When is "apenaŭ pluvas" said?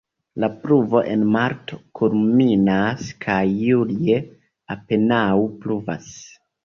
4.77-6.09